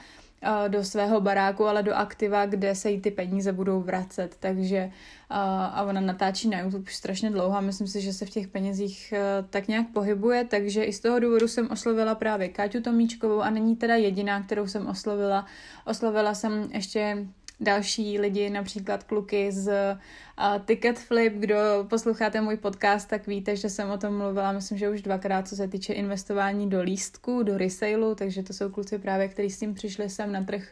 do 0.69 0.85
svého 0.85 1.21
baráku, 1.21 1.67
ale 1.67 1.83
do 1.83 1.95
aktiva, 1.95 2.47
kde 2.47 2.75
se 2.75 2.91
jí 2.91 3.01
ty 3.01 3.11
peníze 3.11 3.53
budou 3.53 3.81
vracet. 3.81 4.37
Takže 4.41 4.91
a 5.31 5.83
ona 5.83 6.01
natáčí 6.01 6.49
na 6.49 6.61
YouTube 6.61 6.83
už 6.83 6.97
strašně 6.97 7.31
dlouho 7.31 7.57
a 7.57 7.61
myslím 7.61 7.87
si, 7.87 8.01
že 8.01 8.13
se 8.13 8.27
v 8.27 8.31
těch 8.31 8.49
penězích 8.49 9.15
tak 9.51 9.69
nějak 9.69 9.87
pohybuje, 9.93 10.45
takže 10.45 10.85
i 10.85 10.93
z 10.93 11.01
toho 11.01 11.19
důvodu 11.19 11.49
jsem 11.49 11.71
oslovila 11.71 12.15
právě 12.15 12.49
Káťu 12.49 12.81
Tomíčkovou 12.81 13.41
a 13.41 13.51
není 13.51 13.77
teda 13.77 13.95
jediná, 13.95 14.43
kterou 14.43 14.67
jsem 14.67 14.87
oslovila. 14.87 15.47
Oslovila 15.87 16.35
jsem 16.35 16.69
ještě 16.73 17.27
další 17.61 18.19
lidi, 18.19 18.51
například 18.51 19.05
kluky 19.05 19.53
z 19.53 19.69
uh, 19.69 20.65
Ticket 20.65 20.99
Flip. 20.99 21.33
Kdo 21.37 21.57
posloucháte 21.89 22.41
můj 22.41 22.57
podcast, 22.57 23.09
tak 23.09 23.27
víte, 23.27 23.57
že 23.57 23.71
jsem 23.71 23.91
o 23.91 23.99
tom 23.99 24.19
mluvila, 24.19 24.53
myslím, 24.53 24.79
že 24.79 24.91
už 24.91 25.03
dvakrát, 25.03 25.49
co 25.49 25.57
se 25.57 25.69
týče 25.69 25.93
investování 25.93 26.71
do 26.71 26.83
lístku, 26.83 27.43
do 27.43 27.59
resailu, 27.59 28.15
takže 28.15 28.43
to 28.43 28.53
jsou 28.53 28.71
kluci 28.71 28.99
právě, 28.99 29.29
kteří 29.29 29.51
s 29.51 29.59
tím 29.59 29.75
přišli 29.75 30.11
sem 30.11 30.33
na 30.33 30.45
trh 30.45 30.63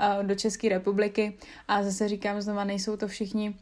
uh, 0.00 0.26
do 0.26 0.34
České 0.34 0.68
republiky. 0.68 1.38
A 1.68 1.82
zase 1.82 2.08
říkám 2.08 2.40
znova, 2.40 2.64
nejsou 2.64 2.96
to 2.96 3.08
všichni 3.08 3.54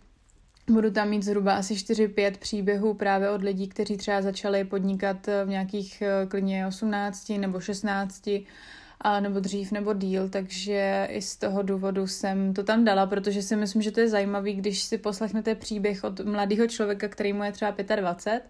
Budu 0.70 0.90
tam 0.90 1.08
mít 1.08 1.22
zhruba 1.22 1.54
asi 1.54 1.74
4-5 1.74 2.32
příběhů 2.38 2.94
právě 2.94 3.30
od 3.30 3.42
lidí, 3.42 3.68
kteří 3.68 3.96
třeba 3.96 4.22
začali 4.22 4.64
podnikat 4.64 5.26
v 5.44 5.48
nějakých 5.48 6.02
klidně 6.28 6.66
18 6.66 7.28
nebo 7.28 7.60
16 7.60 8.28
a 9.00 9.20
nebo 9.20 9.40
dřív 9.40 9.72
nebo 9.72 9.94
díl, 9.94 10.28
takže 10.28 11.08
i 11.10 11.22
z 11.22 11.36
toho 11.36 11.62
důvodu 11.62 12.06
jsem 12.06 12.54
to 12.54 12.62
tam 12.62 12.84
dala, 12.84 13.06
protože 13.06 13.42
si 13.42 13.56
myslím, 13.56 13.82
že 13.82 13.90
to 13.90 14.00
je 14.00 14.08
zajímavý, 14.08 14.54
když 14.54 14.82
si 14.82 14.98
poslechnete 14.98 15.54
příběh 15.54 16.04
od 16.04 16.20
mladého 16.20 16.66
člověka, 16.66 17.08
který 17.08 17.32
mu 17.32 17.44
je 17.44 17.52
třeba 17.52 17.70
25 17.96 18.42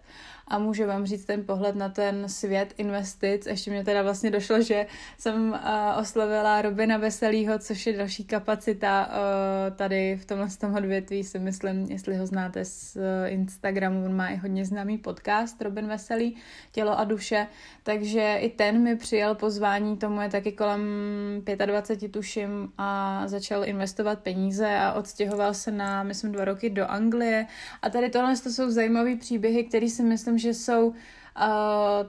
a 0.49 0.59
může 0.59 0.85
vám 0.85 1.05
říct 1.05 1.25
ten 1.25 1.43
pohled 1.43 1.75
na 1.75 1.89
ten 1.89 2.29
svět 2.29 2.73
investic. 2.77 3.45
Ještě 3.45 3.71
mě 3.71 3.83
teda 3.83 4.01
vlastně 4.01 4.31
došlo, 4.31 4.61
že 4.61 4.85
jsem 5.17 5.49
uh, 5.49 5.57
oslovila 5.99 6.61
Robina 6.61 6.97
Veselýho, 6.97 7.59
což 7.59 7.85
je 7.85 7.97
další 7.97 8.23
kapacita 8.23 9.07
uh, 9.07 9.75
tady 9.75 10.15
v 10.21 10.25
tomhle 10.25 10.47
tom 10.59 10.75
odvětví, 10.75 11.23
si 11.23 11.39
myslím, 11.39 11.85
jestli 11.91 12.17
ho 12.17 12.25
znáte 12.25 12.65
z 12.65 12.95
uh, 12.95 13.01
Instagramu, 13.33 14.05
on 14.05 14.15
má 14.15 14.27
i 14.27 14.35
hodně 14.35 14.65
známý 14.65 14.97
podcast, 14.97 15.61
Robin 15.61 15.87
Veselý, 15.87 16.35
Tělo 16.71 16.99
a 16.99 17.03
duše, 17.03 17.47
takže 17.83 18.37
i 18.39 18.49
ten 18.49 18.83
mi 18.83 18.95
přijal 18.95 19.35
pozvání, 19.35 19.97
tomu 19.97 20.21
je 20.21 20.29
taky 20.29 20.51
kolem 20.51 20.81
25 21.65 22.11
tuším 22.11 22.71
a 22.77 23.21
začal 23.27 23.65
investovat 23.65 24.19
peníze 24.19 24.75
a 24.75 24.93
odstěhoval 24.93 25.53
se 25.53 25.71
na, 25.71 26.03
myslím, 26.03 26.31
dva 26.31 26.45
roky 26.45 26.69
do 26.69 26.85
Anglie. 26.85 27.45
A 27.81 27.89
tady 27.89 28.09
tohle 28.09 28.37
to 28.37 28.49
jsou 28.49 28.69
zajímavé 28.69 29.15
příběhy, 29.15 29.63
které 29.63 29.89
si 29.89 30.03
myslím, 30.03 30.37
že 30.39 30.53
jsou 30.53 30.87
uh, 30.87 30.93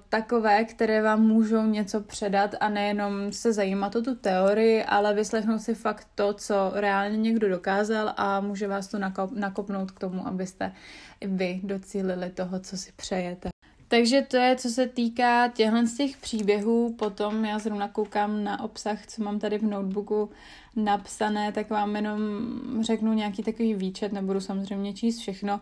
takové, 0.09 0.65
které 0.65 1.03
vám 1.03 1.23
můžou 1.23 1.63
něco 1.63 2.01
předat 2.01 2.55
a 2.61 2.69
nejenom 2.69 3.33
se 3.33 3.53
zajímat 3.53 3.97
o 3.97 4.03
tu 4.03 4.15
teorii, 4.15 4.85
ale 4.85 5.15
vyslechnout 5.15 5.59
si 5.59 5.75
fakt 5.75 6.09
to, 6.15 6.33
co 6.33 6.73
reálně 6.75 7.17
někdo 7.17 7.49
dokázal 7.49 8.15
a 8.17 8.41
může 8.41 8.69
vás 8.69 8.89
to 8.89 8.99
nakop- 8.99 9.35
nakopnout 9.35 9.91
k 9.91 10.01
tomu, 10.01 10.27
abyste 10.27 10.73
vy 11.21 11.61
docílili 11.63 12.31
toho, 12.31 12.61
co 12.61 12.77
si 12.77 12.93
přejete. 12.97 13.51
Takže 13.91 14.23
to 14.23 14.37
je, 14.37 14.57
co 14.57 14.69
se 14.69 14.87
týká 14.87 15.49
těchto 15.49 15.87
z 15.87 15.97
těch 15.97 16.17
příběhů. 16.17 16.95
Potom 16.99 17.45
já 17.45 17.59
zrovna 17.59 17.89
koukám 17.89 18.45
na 18.45 18.61
obsah, 18.61 19.07
co 19.07 19.23
mám 19.23 19.39
tady 19.39 19.59
v 19.59 19.63
notebooku 19.63 20.31
napsané, 20.77 21.53
tak 21.53 21.71
vám 21.71 21.97
jenom 21.97 22.21
řeknu 22.81 23.13
nějaký 23.13 23.43
takový 23.43 23.75
výčet, 23.75 24.13
nebudu 24.13 24.41
samozřejmě 24.41 24.93
číst 24.93 25.19
všechno. 25.19 25.61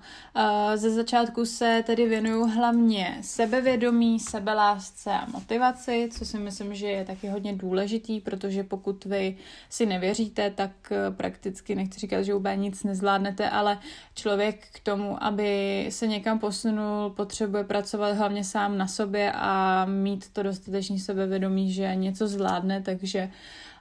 Ze 0.74 0.90
začátku 0.90 1.46
se 1.46 1.82
tedy 1.86 2.08
věnuju 2.08 2.46
hlavně 2.46 3.18
sebevědomí, 3.20 4.20
sebelásce 4.20 5.10
a 5.12 5.26
motivaci, 5.26 6.08
co 6.12 6.24
si 6.24 6.38
myslím, 6.38 6.74
že 6.74 6.86
je 6.86 7.04
taky 7.04 7.28
hodně 7.28 7.52
důležitý, 7.52 8.20
protože 8.20 8.62
pokud 8.64 9.04
vy 9.04 9.36
si 9.70 9.86
nevěříte, 9.86 10.50
tak 10.50 10.70
eh, 10.90 11.10
prakticky 11.10 11.74
nechci 11.74 12.00
říkat, 12.00 12.22
že 12.22 12.34
úplně 12.34 12.56
nic 12.56 12.84
nezvládnete, 12.84 13.50
ale 13.50 13.78
člověk 14.14 14.66
k 14.72 14.80
tomu, 14.80 15.24
aby 15.24 15.86
se 15.90 16.06
někam 16.06 16.38
posunul, 16.38 17.10
potřebuje 17.10 17.64
pracovat 17.64 18.16
hlavně 18.16 18.44
sám 18.44 18.78
na 18.78 18.86
sobě 18.86 19.32
a 19.32 19.84
mít 19.84 20.32
to 20.32 20.42
dostatečné 20.42 20.98
sebevědomí, 20.98 21.72
že 21.72 21.94
něco 21.94 22.28
zvládne, 22.28 22.82
takže 22.82 23.30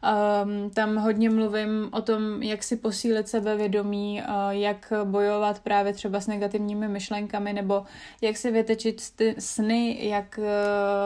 Um, 0.03 0.69
tam 0.69 0.95
hodně 0.95 1.29
mluvím 1.29 1.89
o 1.91 2.01
tom, 2.01 2.43
jak 2.43 2.63
si 2.63 2.75
posílit 2.75 3.27
sebevědomí, 3.27 4.21
uh, 4.21 4.49
jak 4.49 4.93
bojovat 5.03 5.59
právě 5.59 5.93
třeba 5.93 6.19
s 6.19 6.27
negativními 6.27 6.87
myšlenkami, 6.87 7.53
nebo 7.53 7.85
jak 8.21 8.37
si 8.37 8.51
vytečit 8.51 9.01
sny, 9.39 10.07
jak 10.07 10.39
uh, 10.39 10.45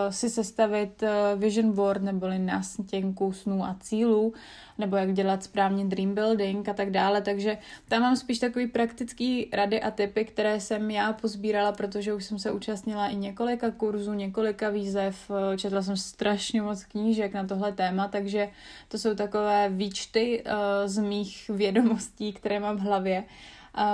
si 0.09 0.29
sestavit 0.29 1.03
uh, 1.03 1.41
vision 1.41 1.71
board, 1.71 2.01
neboli 2.01 2.39
nástěnku 2.39 3.33
snů 3.33 3.63
a 3.63 3.75
cílů, 3.79 4.33
nebo 4.77 4.95
jak 4.95 5.13
dělat 5.13 5.43
správně 5.43 5.85
dream 5.85 6.15
building 6.15 6.69
a 6.69 6.73
tak 6.73 6.91
dále. 6.91 7.21
Takže 7.21 7.57
tam 7.87 8.01
mám 8.01 8.15
spíš 8.15 8.39
takový 8.39 8.67
praktický 8.67 9.49
rady 9.53 9.81
a 9.81 9.91
typy, 9.91 10.25
které 10.25 10.59
jsem 10.59 10.91
já 10.91 11.13
pozbírala, 11.13 11.71
protože 11.71 12.13
už 12.13 12.25
jsem 12.25 12.39
se 12.39 12.51
účastnila 12.51 13.07
i 13.07 13.15
několika 13.15 13.71
kurzů, 13.71 14.13
několika 14.13 14.69
výzev, 14.69 15.31
četla 15.57 15.81
jsem 15.81 15.97
strašně 15.97 16.61
moc 16.61 16.83
knížek 16.83 17.33
na 17.33 17.47
tohle 17.47 17.71
téma, 17.71 18.07
takže 18.07 18.49
to 18.91 18.97
jsou 18.97 19.15
takové 19.15 19.69
výčty 19.69 20.43
uh, 20.45 20.51
z 20.85 20.97
mých 20.97 21.49
vědomostí, 21.53 22.33
které 22.33 22.59
mám 22.59 22.77
v 22.77 22.81
hlavě. 22.81 23.23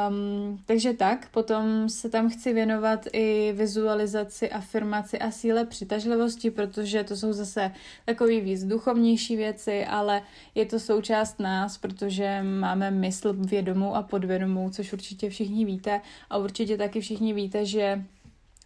Um, 0.10 0.60
takže 0.66 0.94
tak, 0.94 1.30
potom 1.30 1.89
se 1.89 2.10
tam 2.10 2.30
chci 2.30 2.54
věnovat 2.54 3.08
i 3.13 3.54
vizualizaci, 3.58 4.50
afirmaci 4.50 5.20
a 5.20 5.32
síle 5.32 5.66
přitažlivosti, 5.66 6.51
protože 6.51 7.04
to 7.04 7.16
jsou 7.16 7.34
zase 7.34 7.72
takový 8.06 8.42
víc 8.42 8.63
duchovnější 8.63 9.36
věci, 9.36 9.86
ale 9.86 10.22
je 10.56 10.66
to 10.66 10.80
součást 10.80 11.39
nás, 11.39 11.77
protože 11.77 12.42
máme 12.42 12.92
mysl 12.92 13.34
vědomou 13.34 13.96
a 13.96 14.04
podvědomou, 14.04 14.70
což 14.70 14.94
určitě 14.94 15.30
všichni 15.30 15.66
víte 15.66 16.01
a 16.30 16.38
určitě 16.38 16.77
taky 16.77 17.01
všichni 17.01 17.34
víte, 17.34 17.66
že 17.66 18.04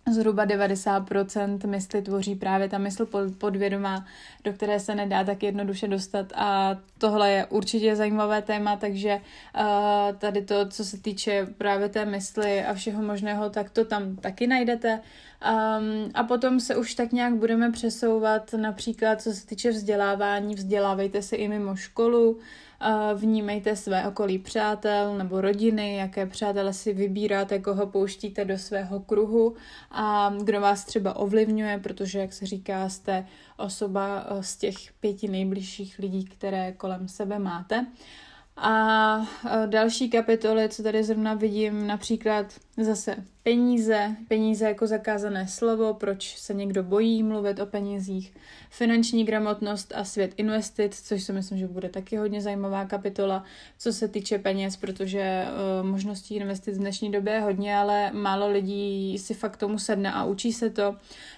Zhruba 0.09 0.45
90% 0.45 1.67
mysli 1.67 2.01
tvoří 2.01 2.35
právě 2.35 2.69
ta 2.69 2.77
mysl 2.77 3.07
podvědomá, 3.37 4.05
do 4.43 4.53
které 4.53 4.79
se 4.79 4.95
nedá 4.95 5.23
tak 5.23 5.43
jednoduše 5.43 5.87
dostat. 5.87 6.33
A 6.35 6.77
tohle 6.97 7.31
je 7.31 7.45
určitě 7.45 7.95
zajímavé 7.95 8.41
téma, 8.41 8.75
takže 8.75 9.15
uh, 9.15 10.17
tady 10.17 10.41
to, 10.41 10.69
co 10.69 10.85
se 10.85 11.01
týče 11.01 11.47
právě 11.57 11.89
té 11.89 12.05
mysli 12.05 12.63
a 12.63 12.73
všeho 12.73 13.03
možného, 13.03 13.49
tak 13.49 13.69
to 13.69 13.85
tam 13.85 14.15
taky 14.15 14.47
najdete. 14.47 14.99
Um, 14.99 16.11
a 16.13 16.23
potom 16.23 16.59
se 16.59 16.75
už 16.75 16.95
tak 16.95 17.11
nějak 17.11 17.33
budeme 17.35 17.71
přesouvat 17.71 18.53
například, 18.53 19.21
co 19.21 19.33
se 19.33 19.47
týče 19.47 19.69
vzdělávání, 19.69 20.55
vzdělávejte 20.55 21.21
se 21.21 21.35
i 21.35 21.47
mimo 21.47 21.75
školu, 21.75 22.39
Vnímejte 23.15 23.75
své 23.75 24.07
okolí 24.07 24.39
přátel 24.39 25.17
nebo 25.17 25.41
rodiny, 25.41 25.95
jaké 25.95 26.25
přátele 26.25 26.73
si 26.73 26.93
vybíráte, 26.93 27.59
koho 27.59 27.87
pouštíte 27.87 28.45
do 28.45 28.57
svého 28.57 28.99
kruhu 28.99 29.55
a 29.91 30.33
kdo 30.43 30.61
vás 30.61 30.85
třeba 30.85 31.15
ovlivňuje, 31.15 31.79
protože, 31.83 32.19
jak 32.19 32.33
se 32.33 32.45
říká, 32.45 32.89
jste 32.89 33.25
osoba 33.57 34.25
eh, 34.25 34.43
z 34.43 34.57
těch 34.57 34.75
pěti 34.99 35.27
nejbližších 35.27 35.99
lidí, 35.99 36.25
které 36.25 36.71
kolem 36.71 37.07
sebe 37.07 37.39
máte. 37.39 37.85
A 38.57 39.27
další 39.65 40.09
kapitoly, 40.09 40.69
co 40.69 40.83
tady 40.83 41.03
zrovna 41.03 41.33
vidím, 41.33 41.87
například 41.87 42.45
zase 42.83 43.15
peníze, 43.43 44.15
peníze 44.27 44.65
jako 44.65 44.87
zakázané 44.87 45.47
slovo, 45.47 45.93
proč 45.93 46.37
se 46.37 46.53
někdo 46.53 46.83
bojí 46.83 47.23
mluvit 47.23 47.59
o 47.59 47.65
penězích, 47.65 48.33
finanční 48.69 49.25
gramotnost 49.25 49.93
a 49.95 50.03
svět 50.03 50.33
investic, 50.37 51.01
což 51.01 51.23
si 51.23 51.33
myslím, 51.33 51.57
že 51.57 51.67
bude 51.67 51.89
taky 51.89 52.17
hodně 52.17 52.41
zajímavá 52.41 52.85
kapitola, 52.85 53.43
co 53.77 53.93
se 53.93 54.07
týče 54.07 54.39
peněz, 54.39 54.77
protože 54.77 55.45
uh, 55.81 55.87
možností 55.87 56.35
investic 56.35 56.77
v 56.77 56.81
dnešní 56.81 57.11
době 57.11 57.33
je 57.33 57.41
hodně, 57.41 57.77
ale 57.77 58.11
málo 58.11 58.51
lidí 58.51 59.17
si 59.17 59.33
fakt 59.33 59.57
tomu 59.57 59.79
sedne 59.79 60.13
a 60.13 60.23
učí 60.23 60.53
se 60.53 60.69
to. 60.69 60.95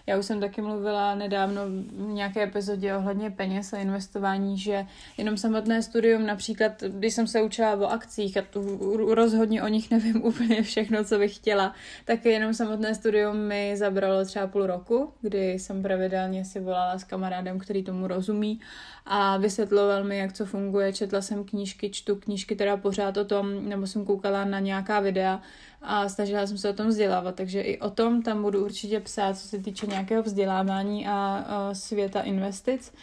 Já 0.07 0.19
už 0.19 0.25
jsem 0.25 0.39
taky 0.39 0.61
mluvila 0.61 1.15
nedávno 1.15 1.61
v 1.67 2.13
nějaké 2.13 2.43
epizodě 2.43 2.95
ohledně 2.95 3.31
peněz 3.31 3.73
a 3.73 3.77
investování, 3.77 4.57
že 4.57 4.85
jenom 5.17 5.37
samotné 5.37 5.83
studium, 5.83 6.25
například 6.25 6.81
když 6.81 7.13
jsem 7.13 7.27
se 7.27 7.41
učila 7.41 7.73
o 7.73 7.85
akcích 7.85 8.37
a 8.37 8.41
tu 8.41 8.79
rozhodně 9.13 9.63
o 9.63 9.67
nich 9.67 9.91
nevím 9.91 10.25
úplně 10.25 10.63
všechno, 10.63 11.03
co 11.03 11.17
bych 11.17 11.32
chtěla, 11.35 11.73
tak 12.05 12.25
jenom 12.25 12.53
samotné 12.53 12.95
studium 12.95 13.37
mi 13.37 13.77
zabralo 13.77 14.25
třeba 14.25 14.47
půl 14.47 14.67
roku, 14.67 15.13
kdy 15.21 15.51
jsem 15.51 15.81
pravidelně 15.81 16.45
si 16.45 16.59
volala 16.59 16.99
s 16.99 17.03
kamarádem, 17.03 17.59
který 17.59 17.83
tomu 17.83 18.07
rozumí 18.07 18.59
a 19.05 19.37
vysvětloval 19.37 20.03
mi, 20.03 20.17
jak 20.17 20.33
co 20.33 20.45
funguje. 20.45 20.93
Četla 20.93 21.21
jsem 21.21 21.43
knížky, 21.43 21.89
čtu 21.89 22.15
knížky 22.15 22.55
teda 22.55 22.77
pořád 22.77 23.17
o 23.17 23.25
tom, 23.25 23.69
nebo 23.69 23.87
jsem 23.87 24.05
koukala 24.05 24.45
na 24.45 24.59
nějaká 24.59 24.99
videa 24.99 25.41
a 25.81 26.09
snažila 26.09 26.47
jsem 26.47 26.57
se 26.57 26.69
o 26.69 26.73
tom 26.73 26.87
vzdělávat, 26.87 27.35
takže 27.35 27.61
i 27.61 27.79
o 27.79 27.89
tom 27.89 28.21
tam 28.21 28.41
budu 28.41 28.65
určitě 28.65 28.99
psát, 28.99 29.37
co 29.37 29.47
se 29.47 29.57
týče 29.57 29.87
nějakého 29.87 30.23
vzdělávání 30.23 31.07
a, 31.07 31.69
světa 31.73 32.21
investic. 32.21 32.93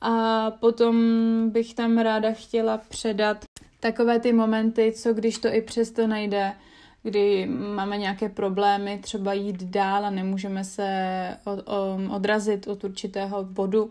A 0.00 0.50
potom 0.50 0.96
bych 1.50 1.74
tam 1.74 1.98
ráda 1.98 2.32
chtěla 2.32 2.78
předat 2.78 3.44
takové 3.80 4.20
ty 4.20 4.32
momenty, 4.32 4.92
co 4.92 5.14
když 5.14 5.38
to 5.38 5.48
i 5.48 5.62
přesto 5.62 6.06
nejde, 6.06 6.52
kdy 7.02 7.46
máme 7.46 7.98
nějaké 7.98 8.28
problémy, 8.28 8.98
třeba 9.02 9.32
jít 9.32 9.62
dál 9.62 10.06
a 10.06 10.10
nemůžeme 10.10 10.64
se 10.64 11.36
odrazit 12.10 12.66
od 12.66 12.84
určitého 12.84 13.44
bodu, 13.44 13.90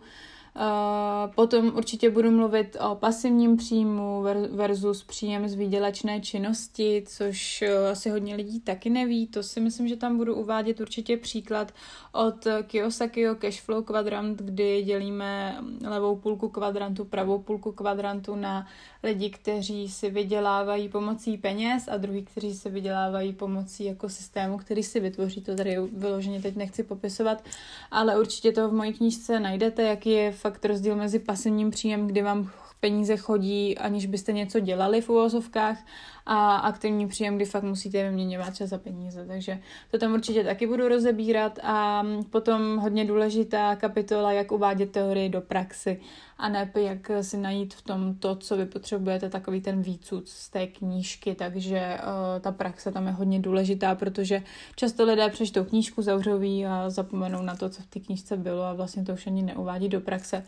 Potom 1.35 1.71
určitě 1.75 2.09
budu 2.09 2.31
mluvit 2.31 2.77
o 2.89 2.95
pasivním 2.95 3.57
příjmu 3.57 4.23
versus 4.51 5.03
příjem 5.03 5.47
z 5.47 5.53
výdělečné 5.53 6.21
činnosti, 6.21 7.03
což 7.07 7.61
eh, 7.61 7.89
asi 7.91 8.09
hodně 8.09 8.35
lidí 8.35 8.59
taky 8.59 8.89
neví. 8.89 9.27
To 9.27 9.43
si 9.43 9.59
myslím, 9.61 9.87
že 9.87 9.95
tam 9.95 10.17
budu 10.17 10.35
uvádět 10.35 10.79
určitě 10.79 11.17
příklad 11.17 11.71
od 12.11 12.47
Kiyosakiho 12.67 13.35
Cashflow 13.35 13.83
kvadrant, 13.83 14.41
kdy 14.41 14.83
dělíme 14.83 15.57
levou 15.87 16.15
půlku 16.15 16.49
kvadrantu, 16.49 17.05
pravou 17.05 17.39
půlku 17.39 17.71
kvadrantu 17.71 18.35
na 18.35 18.67
lidi, 19.03 19.29
kteří 19.29 19.89
si 19.89 20.09
vydělávají 20.09 20.89
pomocí 20.89 21.37
peněz 21.37 21.87
a 21.87 21.97
druhý, 21.97 22.23
kteří 22.23 22.53
si 22.53 22.69
vydělávají 22.69 23.33
pomocí 23.33 23.85
jako 23.85 24.09
systému, 24.09 24.57
který 24.57 24.83
si 24.83 24.99
vytvoří. 24.99 25.41
To 25.41 25.55
tady 25.55 25.77
vyloženě 25.93 26.41
teď 26.41 26.55
nechci 26.55 26.83
popisovat, 26.83 27.43
ale 27.91 28.19
určitě 28.19 28.51
to 28.51 28.69
v 28.69 28.73
mojí 28.73 28.93
knížce 28.93 29.39
najdete, 29.39 29.83
jaký 29.83 30.09
je 30.09 30.31
fakt 30.31 30.65
rozdíl 30.65 30.95
mezi 30.95 31.19
pasivním 31.19 31.71
příjem, 31.71 32.07
kdy 32.07 32.21
vám 32.21 32.51
peníze 32.81 33.17
chodí, 33.17 33.77
aniž 33.77 34.05
byste 34.05 34.31
něco 34.31 34.59
dělali 34.59 35.01
v 35.01 35.09
uvozovkách 35.09 35.77
a 36.25 36.55
aktivní 36.55 37.07
příjem, 37.07 37.35
kdy 37.35 37.45
fakt 37.45 37.63
musíte 37.63 38.03
vyměňovat 38.03 38.55
čas 38.55 38.69
za 38.69 38.77
peníze. 38.77 39.25
Takže 39.27 39.59
to 39.91 39.97
tam 39.97 40.13
určitě 40.13 40.43
taky 40.43 40.67
budu 40.67 40.87
rozebírat 40.87 41.59
a 41.63 42.03
potom 42.29 42.77
hodně 42.77 43.05
důležitá 43.05 43.75
kapitola, 43.75 44.31
jak 44.31 44.51
uvádět 44.51 44.91
teorii 44.91 45.29
do 45.29 45.41
praxi 45.41 46.01
a 46.41 46.49
ne 46.49 46.71
jak 46.75 47.11
si 47.21 47.37
najít 47.37 47.73
v 47.73 47.81
tom 47.81 48.15
to, 48.15 48.35
co 48.35 48.57
vy 48.57 48.65
potřebujete, 48.65 49.29
takový 49.29 49.61
ten 49.61 49.81
výcud 49.81 50.29
z 50.29 50.49
té 50.49 50.67
knížky, 50.67 51.35
takže 51.35 51.97
uh, 51.99 52.41
ta 52.41 52.51
praxe 52.51 52.91
tam 52.91 53.07
je 53.07 53.13
hodně 53.13 53.39
důležitá, 53.39 53.95
protože 53.95 54.43
často 54.75 55.05
lidé 55.05 55.29
přečtou 55.29 55.63
knížku, 55.63 56.01
zavřou 56.01 56.41
a 56.67 56.89
zapomenou 56.89 57.41
na 57.41 57.55
to, 57.55 57.69
co 57.69 57.81
v 57.81 57.85
té 57.85 57.99
knížce 57.99 58.37
bylo 58.37 58.63
a 58.63 58.73
vlastně 58.73 59.03
to 59.03 59.13
už 59.13 59.27
ani 59.27 59.41
neuvádí 59.41 59.89
do 59.89 60.01
praxe. 60.01 60.43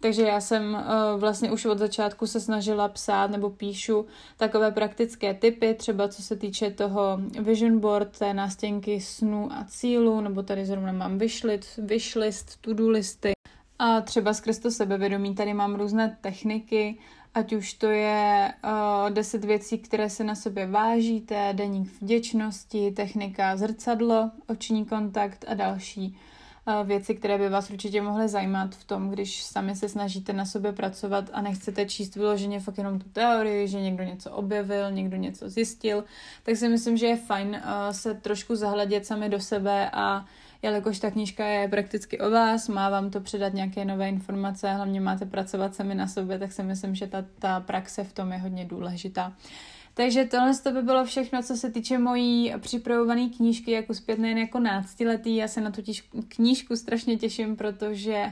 Takže 0.00 0.22
já 0.22 0.40
jsem 0.40 0.74
uh, 0.74 1.20
vlastně 1.20 1.50
už 1.50 1.64
od 1.64 1.78
začátku 1.78 2.26
se 2.26 2.40
snažila 2.40 2.88
psát 2.88 3.30
nebo 3.30 3.50
píšu 3.50 4.06
takové 4.36 4.70
praktické 4.70 5.34
typy, 5.34 5.74
třeba 5.74 6.08
co 6.08 6.22
se 6.22 6.36
týče 6.36 6.70
toho 6.70 7.18
vision 7.42 7.80
board, 7.80 8.18
té 8.18 8.34
nástěnky 8.34 9.00
snů 9.00 9.52
a 9.52 9.64
cílů, 9.68 10.20
nebo 10.20 10.42
tady 10.42 10.66
zrovna 10.66 10.92
mám 10.92 11.18
wishlist, 11.18 11.76
wishlist 11.76 12.60
to-do 12.60 12.88
listy. 12.88 13.37
A 13.78 14.00
třeba 14.00 14.34
skrz 14.34 14.58
to 14.58 14.70
sebevědomí 14.70 15.34
tady 15.34 15.54
mám 15.54 15.74
různé 15.74 16.16
techniky, 16.20 16.98
ať 17.34 17.52
už 17.52 17.72
to 17.72 17.86
je 17.86 18.52
uh, 18.64 19.10
10 19.10 19.44
věcí, 19.44 19.78
které 19.78 20.10
se 20.10 20.24
na 20.24 20.34
sobě 20.34 20.66
vážíte, 20.66 21.52
deník 21.52 22.00
vděčnosti, 22.00 22.90
technika 22.90 23.56
zrcadlo, 23.56 24.30
oční 24.46 24.84
kontakt 24.84 25.44
a 25.48 25.54
další 25.54 26.18
věci, 26.84 27.14
které 27.14 27.38
by 27.38 27.48
vás 27.48 27.70
určitě 27.70 28.02
mohly 28.02 28.28
zajímat 28.28 28.74
v 28.74 28.84
tom, 28.84 29.10
když 29.10 29.42
sami 29.42 29.76
se 29.76 29.88
snažíte 29.88 30.32
na 30.32 30.44
sobě 30.44 30.72
pracovat 30.72 31.30
a 31.32 31.40
nechcete 31.40 31.86
číst 31.86 32.16
vyloženě 32.16 32.60
fakt 32.60 32.78
jenom 32.78 32.98
tu 32.98 33.08
teorii, 33.08 33.68
že 33.68 33.80
někdo 33.80 34.04
něco 34.04 34.30
objevil, 34.30 34.90
někdo 34.90 35.16
něco 35.16 35.48
zjistil, 35.48 36.04
tak 36.42 36.56
si 36.56 36.68
myslím, 36.68 36.96
že 36.96 37.06
je 37.06 37.16
fajn 37.16 37.62
se 37.90 38.14
trošku 38.14 38.56
zahledět 38.56 39.06
sami 39.06 39.28
do 39.28 39.40
sebe 39.40 39.90
a 39.92 40.24
jelikož 40.62 40.98
ta 40.98 41.10
knížka 41.10 41.46
je 41.46 41.68
prakticky 41.68 42.18
o 42.18 42.30
vás, 42.30 42.68
má 42.68 42.90
vám 42.90 43.10
to 43.10 43.20
předat 43.20 43.54
nějaké 43.54 43.84
nové 43.84 44.08
informace, 44.08 44.72
hlavně 44.72 45.00
máte 45.00 45.26
pracovat 45.26 45.74
sami 45.74 45.94
na 45.94 46.06
sobě, 46.06 46.38
tak 46.38 46.52
si 46.52 46.62
myslím, 46.62 46.94
že 46.94 47.06
ta, 47.06 47.24
ta 47.38 47.60
praxe 47.60 48.04
v 48.04 48.12
tom 48.12 48.32
je 48.32 48.38
hodně 48.38 48.64
důležitá. 48.64 49.32
Takže 49.98 50.24
tohle 50.24 50.54
to 50.62 50.72
by 50.72 50.82
bylo 50.82 51.04
všechno, 51.04 51.42
co 51.42 51.56
se 51.56 51.70
týče 51.70 51.98
mojí 51.98 52.54
připravované 52.60 53.28
knížky, 53.28 53.70
jak 53.70 53.90
uspět 53.90 54.18
nejen 54.18 54.38
jako 54.38 54.60
náctiletý. 54.60 55.36
Já 55.36 55.48
se 55.48 55.60
na 55.60 55.70
tu 55.70 55.82
knížku 56.28 56.76
strašně 56.76 57.16
těším, 57.16 57.56
protože 57.56 58.24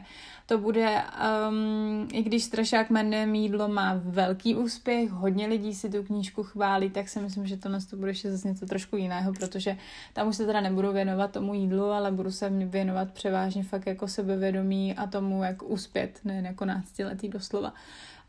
to 0.47 0.59
bude, 0.59 1.03
um, 1.49 2.09
i 2.13 2.23
když 2.23 2.45
Strašák 2.45 2.91
jmenuje 2.91 3.27
mídlo 3.27 3.69
má 3.69 4.01
velký 4.05 4.55
úspěch, 4.55 5.11
hodně 5.11 5.47
lidí 5.47 5.75
si 5.75 5.91
tu 5.91 6.03
knížku 6.03 6.43
chválí, 6.43 6.91
tak 6.91 7.09
si 7.09 7.21
myslím, 7.21 7.47
že 7.47 7.57
tohle 7.57 7.79
to 7.91 7.97
bude 7.97 8.11
ještě 8.11 8.33
zase 8.33 8.49
něco 8.49 8.67
trošku 8.67 8.97
jiného, 8.97 9.33
protože 9.33 9.77
tam 10.13 10.29
už 10.29 10.37
se 10.37 10.47
teda 10.47 10.61
nebudu 10.61 10.93
věnovat 10.93 11.33
tomu 11.33 11.55
jídlu, 11.55 11.85
ale 11.85 12.13
budu 12.13 12.33
se 12.33 12.51
věnovat 12.51 13.11
převážně 13.13 13.63
fakt 13.63 13.87
jako 13.87 14.09
sebevědomí 14.09 14.95
a 14.95 15.07
tomu, 15.07 15.45
jak 15.45 15.63
uspět, 15.63 16.21
nejen 16.25 16.47
jako 16.47 16.65
náctiletý 16.65 17.29
doslova 17.29 17.73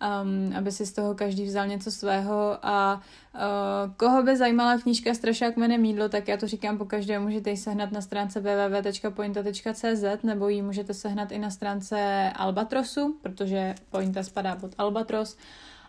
um, 0.01 0.55
aby 0.57 0.71
si 0.71 0.85
z 0.85 0.93
toho 0.93 1.15
každý 1.15 1.45
vzal 1.45 1.67
něco 1.67 1.91
svého 1.91 2.57
a 2.61 3.01
uh, 3.35 3.41
koho 3.97 4.23
by 4.23 4.37
zajímala 4.37 4.77
knížka 4.77 5.13
Strašák 5.13 5.57
jménem 5.57 5.81
Mídlo, 5.81 6.09
tak 6.09 6.27
já 6.27 6.37
to 6.37 6.47
říkám 6.47 6.77
po 6.77 6.85
každé, 6.85 7.19
můžete 7.19 7.49
ji 7.49 7.57
sehnat 7.57 7.91
na 7.91 8.01
stránce 8.01 8.39
www.pointa.cz 8.39 10.23
nebo 10.23 10.49
ji 10.49 10.61
můžete 10.61 10.93
sehnat 10.93 11.31
i 11.31 11.39
na 11.39 11.49
stránce 11.49 12.31
Albatrosu, 12.35 13.17
protože 13.21 13.75
Pointa 13.89 14.23
spadá 14.23 14.55
pod 14.55 14.71
Albatros. 14.77 15.37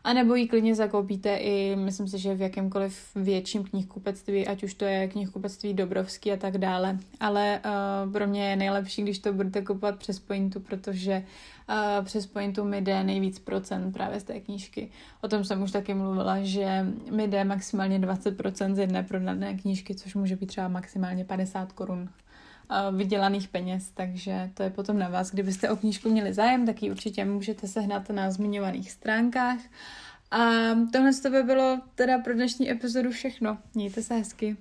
A 0.05 0.13
nebo 0.13 0.35
ji 0.35 0.49
klidně 0.49 0.75
zakoupíte 0.75 1.37
i, 1.37 1.77
myslím 1.77 2.09
si, 2.09 2.19
že 2.19 2.35
v 2.35 2.41
jakémkoliv 2.41 3.11
větším 3.15 3.65
knihkupectví, 3.65 4.47
ať 4.47 4.63
už 4.63 4.75
to 4.75 4.85
je 4.85 5.09
knihkupectví 5.09 5.75
Dobrovský 5.75 6.33
a 6.33 6.37
tak 6.37 6.59
dále. 6.59 6.99
Ale 7.21 7.61
uh, 7.65 8.13
pro 8.13 8.27
mě 8.27 8.51
je 8.51 8.57
nejlepší, 8.57 9.03
když 9.03 9.19
to 9.19 9.33
budete 9.33 9.63
kupovat 9.63 9.99
přes 9.99 10.21
Pointu, 10.21 10.61
protože 10.61 11.25
uh, 11.69 12.05
přes 12.05 12.27
Pointu 12.27 12.65
mi 12.65 12.81
jde 12.81 13.05
nejvíc 13.05 13.39
procent 13.39 13.93
právě 13.93 14.21
z 14.21 14.25
té 14.25 14.41
knížky. 14.41 14.91
O 15.21 15.29
tom 15.29 15.45
jsem 15.45 15.63
už 15.63 15.73
taky 15.73 15.95
mluvila, 15.95 16.37
že 16.43 16.87
mi 17.11 17.29
jde 17.29 17.45
maximálně 17.45 17.99
20% 17.99 18.75
z 18.75 18.79
jedné 18.79 19.03
prodané 19.03 19.55
knížky, 19.55 19.95
což 19.95 20.15
může 20.15 20.37
být 20.37 20.47
třeba 20.47 20.69
maximálně 20.69 21.25
50 21.25 21.73
korun 21.73 22.09
vydělaných 22.97 23.49
peněz, 23.49 23.91
takže 23.95 24.51
to 24.55 24.63
je 24.63 24.71
potom 24.71 24.99
na 24.99 25.09
vás. 25.09 25.31
Kdybyste 25.31 25.71
o 25.71 25.77
knížku 25.77 26.11
měli 26.11 26.35
zájem, 26.35 26.67
tak 26.67 26.83
ji 26.83 26.91
určitě 26.91 27.25
můžete 27.25 27.69
sehnat 27.69 28.11
na 28.11 28.31
zmiňovaných 28.31 28.91
stránkách. 28.91 29.61
A 30.31 30.41
tohle 30.93 31.15
to 31.23 31.31
by 31.31 31.43
bylo 31.43 31.81
teda 31.95 32.19
pro 32.19 32.35
dnešní 32.35 32.71
epizodu 32.71 33.11
všechno. 33.11 33.59
Mějte 33.75 34.03
se 34.03 34.15
hezky. 34.15 34.57